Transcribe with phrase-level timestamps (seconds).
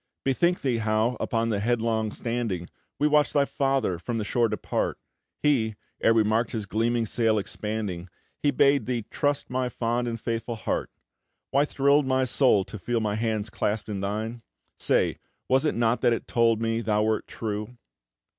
[0.25, 2.67] Bethink thee, how, upon the headland standing,
[2.97, 4.97] We watched thy father from the shore depart,
[5.43, 8.09] He, ere we mark'd his gleaming sail expanding,
[8.41, 10.89] He bade thee trust my fond and faithful heart,
[11.51, 14.41] Why thrill'd my soul to feel my hand clasp'd in thine?
[14.79, 17.77] Say, was it not that it told me thou wert true?"